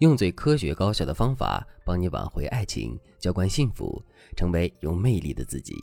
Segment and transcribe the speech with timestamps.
[0.00, 4.02] 用最科学高效的方法帮你挽回爱情，浇灌幸福，
[4.34, 5.76] 成为有魅力的自己。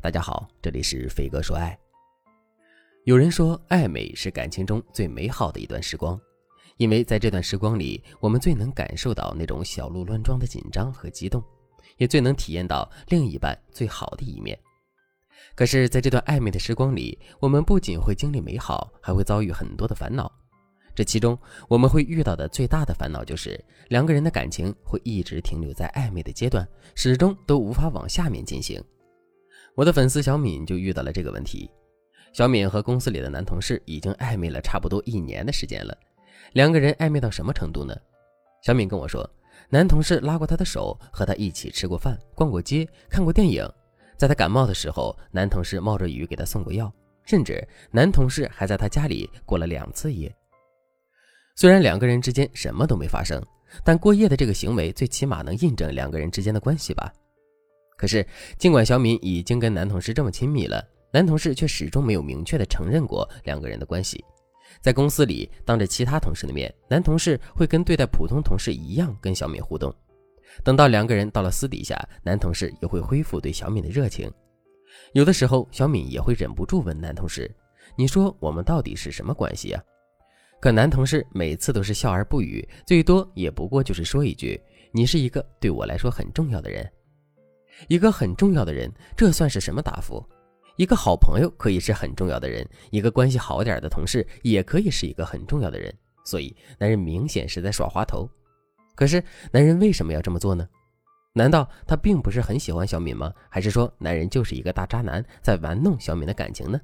[0.00, 1.78] 大家好，这里是飞哥说爱。
[3.04, 6.18] 有人说，暧昧是感情中最美好的一段时光，
[6.78, 11.44] 因为在这段时光里，我们最能感受到那种小鹿乱撞的紧张和激动，
[11.98, 14.58] 也最能体验到另一半最好的一面。
[15.54, 20.32] 可是，在这段暧昧的时光里，我们不仅会经历美好，还会遭遇很多的烦恼。
[20.94, 21.38] 这其中，
[21.68, 28.82] 我们会遇到的最大的烦恼就是两个人的感情会一直停留在暧昧的阶段，始终都无法往下面进行。
[29.74, 31.70] 我的粉丝小敏就遇到了这个问题。
[32.32, 35.96] 小敏和公司里的男同事已经暧昧了差不多一年的时间了，
[36.52, 37.96] 两个人暧昧到什么程度呢？
[38.62, 39.28] 小敏跟我说，
[39.68, 43.68] 男同事拉过她的手，和她一起吃过饭、逛过街、看过电影，
[44.16, 46.92] 在她感冒的时候，男同事冒着雨给她送过药，
[47.24, 50.32] 甚至男同事还在她家里过了两次夜。
[51.60, 53.38] 虽然两个人之间什么都没发生，
[53.84, 57.12] 但过夜的这个行为最起码能印证两个人之间的关系吧。
[57.98, 58.26] 可是，
[58.56, 64.24] 尽管小敏已经跟男同事这么亲密了，男同事却始终没有明确的承认过两个人的关系。
[64.80, 69.94] 在公司里，当着其他同事的面，男同事会跟对待普通同事一样跟小敏互动。
[70.64, 74.32] 等到两个人到了私底下，男同事又会恢复对小敏的热情。
[75.12, 77.54] 有的时候，小敏也会忍不住问男同事
[77.98, 79.84] ：“你说我们到底是什么关系呀？”
[80.60, 84.60] 可男同事每次都是笑而不语，最多也不过就是说一句
[84.92, 86.86] ：“你是一个对我来说很重要的人，
[87.88, 90.22] 一个很重要的人。”这算是什么答复？
[90.76, 95.92] 一个好朋友可以是很重要的人，一个关系好点的同事也可以是一个很重要的人。
[96.24, 98.28] 所以，男人明显是在耍滑头。
[98.94, 100.68] 可是，男人为什么要这么做呢？
[101.32, 103.32] 难道他并不是很喜欢小敏吗？
[103.48, 106.78] 还是说，男人就是一个大渣男，在玩弄小敏的感情呢？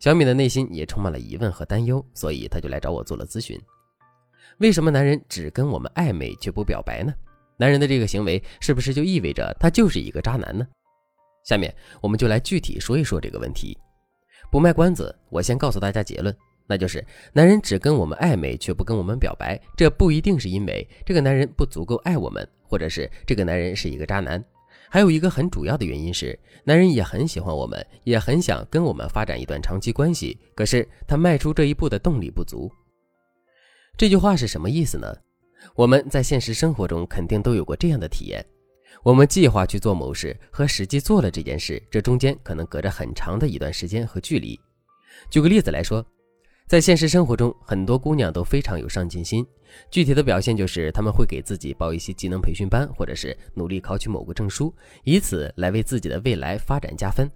[0.00, 3.60] 小米的内心也充满了疑问和担忧，所以他就来找我做了咨询。
[4.58, 7.14] 为什么男人只跟我们暧昧却不表白呢？
[7.56, 10.66] 男人的这个行为是不是就意味着他就是一个渣男呢？
[11.44, 13.76] 下面我们就来具体说一说这个问题。
[14.50, 16.34] 不卖关子，我先告诉大家结论，
[16.66, 24.42] 那就是男人只跟我们暧昧却不跟我们表白，这不一定是因为这个男人不足够爱我们，或者是这个男人是一个渣男。
[24.90, 30.38] 还有一个很主要的原因是，男人也很喜欢我们，也很想跟我们发展一段长期关系。
[30.54, 32.70] 可是他迈出这一步的动力不足。
[33.96, 35.14] 这句话是什么意思呢？
[35.74, 38.44] 我们在现实生活中肯定都有过这样的体验：
[39.02, 44.58] 我们计划去做某事，和实际做了这件事，这中间可能隔着很长的一段时间和距离。
[45.30, 46.04] 举个例子来说。
[46.68, 49.44] 在现实生活中，很多姑娘都非常有上进心。
[49.90, 57.26] 具体的表现就是，她们会给自己报一些技能培训班，或者是努力考取某个证书，以此来为自己的未来发展加分。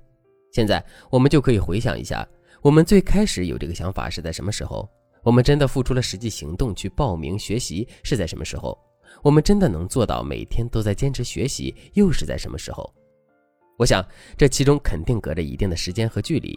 [0.52, 2.28] 现在，我们就可以回想一下，
[2.60, 4.86] 我们最开始有这个想法是在什么时候？
[5.22, 8.78] 我们真的付出了实际行动去报名学习是在什么时候？
[9.22, 12.92] 我们真的能做到每天都在坚持学习又是在什么时候？
[13.78, 14.06] 我想，
[14.36, 16.54] 这其中肯定隔着一定的时间和距离。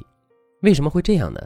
[0.62, 1.40] 为什么会这样呢？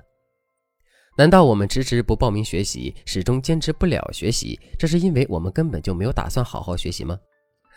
[1.20, 7.20] 难道我们迟迟不报名学习，始终坚持不了学习，这是因为我们根本就没有打算好好学习吗？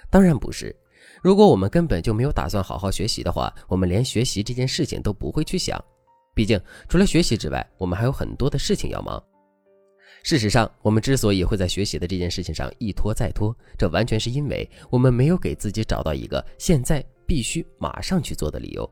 [0.09, 0.73] 当然不是。
[1.21, 5.77] 如果我们根本就没有打算好好学习的话，我们连学习这件事情都不会去想。
[6.37, 6.57] 毕竟，
[6.89, 9.21] 除了学习之外，我们还有很多的事情要忙。
[10.23, 18.89] 事实上，我们之所以会在学习的这件事情上一拖再拖，这完全是因为我们没有给自己找到一个现在必须马上去做的理由。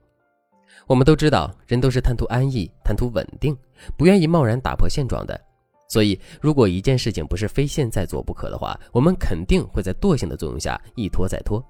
[0.87, 3.57] 我们都知道，人都是贪图安逸、贪图稳定，
[3.97, 5.41] 不愿意贸然打破现状的。
[5.89, 11.65] 所以，如果一件事情不是非现在做不可的话，我们肯定会在惰性的作用下一拖再拖。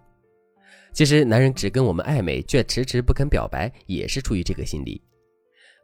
[0.93, 5.01] 其实，男人只跟我们暧昧，却迟迟不肯表白，也是出于这个心理。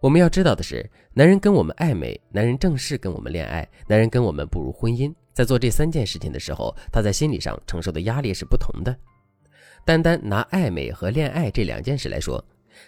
[0.02, 8.94] 我们要知道的是，男人跟我们暧昧，男人正式跟我们恋爱，男人跟我们步入婚姻，在做这三件事情的时候，他在心理上承受的压力是不同的。
[9.84, 12.42] 单单拿暧昧和恋爱这两件事来说。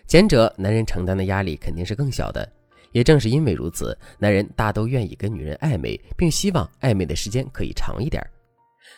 [0.06, 2.48] 前者，男人承担的压力肯定是更小的。
[2.92, 8.26] 也正是因为如此，男人大都愿意跟女人暧昧，并希望暧昧的时间可以长一点。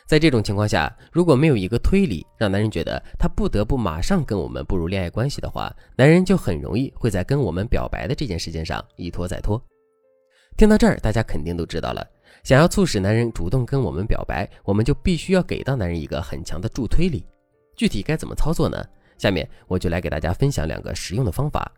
[0.07, 9.61] 在这种情况下，如果没有一个推理让男人觉得他不得不马上跟我们步入恋爱关系的话，男人就很容易会在跟我们表白的这件事情上一拖再拖。
[10.57, 12.07] 听到这儿，大家肯定都知道了，
[12.45, 17.25] 想要促使男人主动跟我们表白，我们就必须要给到男人一个很强的助推力。
[17.77, 18.85] 具体该怎么操作呢？
[19.21, 21.71] 下面我就来给大家分享两个实用的方法。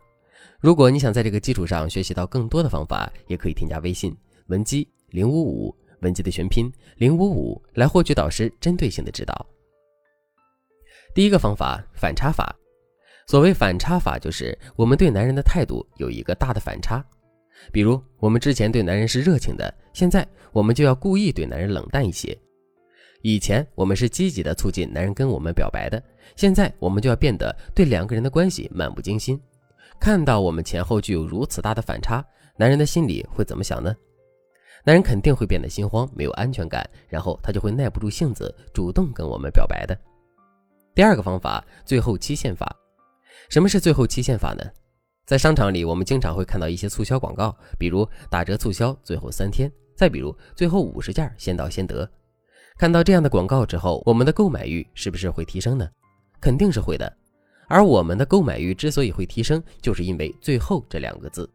[0.61, 4.15] 如果你想在这个基础上学习到更多的方法，也可以添加微信
[4.47, 9.45] 文姬零五五，文姬的全拼零五五，来获取导师针对性的指导。
[11.13, 12.55] 第一个方法，反差法。
[13.27, 17.05] 所谓反差法，就是我们对男人的态度有一个大的反差。
[17.73, 22.37] 比如，我们之前对男人是热情的，现在我们就要故意对男人冷淡一些。
[23.23, 26.01] 以前我们是积极的促进男人跟我们表白的，
[26.35, 29.39] 现在我们就要变得对两个人的关系漫不经心。
[29.97, 32.21] 看到我们前后具有如此大的反差，
[32.57, 33.95] 男人的心里会怎么想呢？
[34.83, 39.97] 男人肯定会变得心慌，没有安全感，然后他就会耐不住性子，主动跟我们表白的。
[40.93, 42.75] 第二个方法，最后期限法。
[43.47, 44.69] 什么是最后期限法呢？
[45.25, 52.09] 在商场里，我们经常会看到一些促销广告，比如打折促销最后三天，再比如最后五十件先到先得。
[52.77, 55.87] 看到这样的广告之后，我们的购买欲是不是会提升呢？
[56.41, 57.17] 肯定是会的。
[57.67, 61.49] 而我们的购买欲之所以会提升，就是因为“最后”这两个字。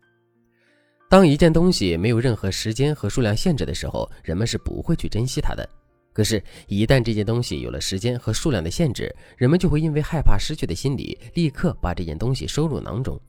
[1.11, 5.69] 当一件东西没有任何时间和数量限制的时候，人们是不会去珍惜它的。
[6.13, 13.21] 可是，一旦这件东西有了时间和数量的限制，人们就会因为害怕失去的心理，立刻把这件东西收入囊中。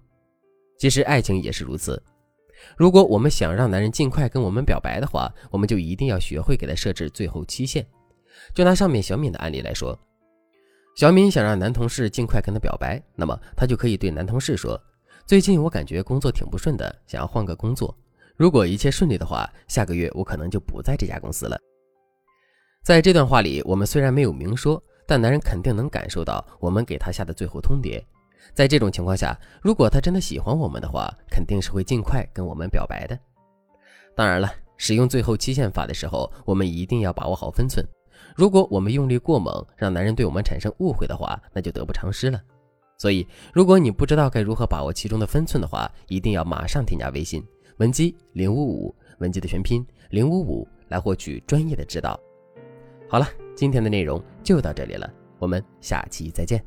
[0.77, 2.01] 其实，爱情也是如此。
[2.77, 7.85] 如果我们想让男人尽快跟我们表白的话，我们就一定要学会给他设置最后期限。
[8.53, 9.97] 就拿上面小敏的案例来说，
[10.95, 14.79] 小敏想让男同事尽快跟她表白，那么她就可以对男同事说。
[15.25, 17.95] 最近我感觉工作挺不顺的，想要换个工作。
[18.35, 21.57] 如果一切顺利的话，下个月我可能就不在这家公司了。
[22.83, 28.03] 在这段话里，我们虽然没有明说，但男人肯定能感受到我们给他下的最后通牒。
[28.53, 33.17] 在这种情况下，如果他真的喜欢我们的话，肯定是会尽快跟我们表白的。
[34.15, 37.85] 当然了，使用最后期限法的时候，我们一定要把握好分寸。
[38.35, 42.41] 如果我们用力过猛，让男人对我们产生误会的话，那就得不偿失了。
[42.97, 47.41] 所以，如果你不知道该如何把握其中的分寸的话，一定要马上添加微信
[47.77, 52.19] 文姬零五五，文姬的全拼零五五，来获取专业的指导。
[53.07, 56.61] 好了，今天的内容就到这里了，我们下期再见。